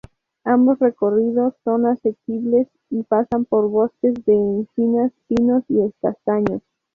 [0.45, 6.63] Ambos recorridos son asequibles, y pasan por bosques de encinas, pinos y castaños.